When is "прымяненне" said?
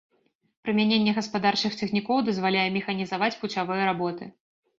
0.63-1.11